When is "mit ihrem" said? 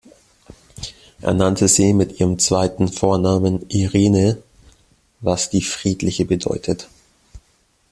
1.93-2.39